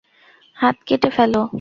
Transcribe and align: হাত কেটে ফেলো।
হাত 0.57 0.75
কেটে 0.87 1.09
ফেলো। 1.09 1.41